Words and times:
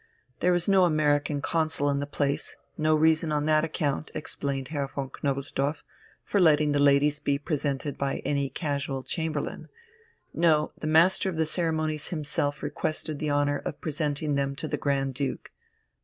There 0.39 0.51
was 0.51 0.67
no 0.67 0.85
American 0.85 1.43
Consul 1.43 1.87
in 1.87 1.99
the 1.99 2.07
place 2.07 2.55
no 2.75 2.95
reason 2.95 3.31
on 3.31 3.45
that 3.45 3.63
account, 3.63 4.09
explained 4.15 4.69
Herr 4.69 4.87
von 4.87 5.11
Knobelsdorff, 5.11 5.83
for 6.23 6.41
letting 6.41 6.71
the 6.71 6.79
ladies 6.79 7.19
be 7.19 7.37
presented 7.37 7.99
by 7.99 8.17
any 8.25 8.49
casual 8.49 9.03
chamberlain; 9.03 9.69
no, 10.33 10.71
the 10.75 10.87
Master 10.87 11.29
of 11.29 11.37
the 11.37 11.45
Ceremonies 11.45 12.07
himself 12.07 12.63
requested 12.63 13.19
the 13.19 13.29
honour 13.29 13.59
of 13.59 13.79
presenting 13.79 14.33
them 14.33 14.55
to 14.55 14.67
the 14.67 14.75
Grand 14.75 15.13
Duke. 15.13 15.51